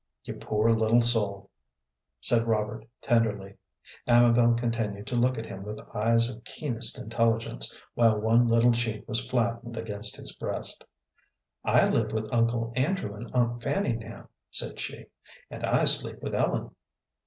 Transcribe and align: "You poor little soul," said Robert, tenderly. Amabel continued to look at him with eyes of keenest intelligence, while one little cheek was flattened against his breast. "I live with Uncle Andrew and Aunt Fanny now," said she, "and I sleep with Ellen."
"You 0.23 0.33
poor 0.33 0.71
little 0.71 0.99
soul," 1.01 1.51
said 2.19 2.47
Robert, 2.47 2.87
tenderly. 3.03 3.57
Amabel 4.07 4.55
continued 4.55 5.05
to 5.05 5.15
look 5.15 5.37
at 5.37 5.45
him 5.45 5.61
with 5.61 5.79
eyes 5.95 6.27
of 6.27 6.43
keenest 6.43 6.97
intelligence, 6.97 7.79
while 7.93 8.17
one 8.19 8.47
little 8.47 8.71
cheek 8.71 9.07
was 9.07 9.23
flattened 9.23 9.77
against 9.77 10.15
his 10.15 10.33
breast. 10.35 10.83
"I 11.63 11.87
live 11.87 12.13
with 12.13 12.33
Uncle 12.33 12.73
Andrew 12.75 13.13
and 13.13 13.29
Aunt 13.35 13.61
Fanny 13.61 13.93
now," 13.93 14.29
said 14.49 14.79
she, 14.79 15.05
"and 15.51 15.63
I 15.63 15.85
sleep 15.85 16.19
with 16.23 16.33
Ellen." 16.33 16.71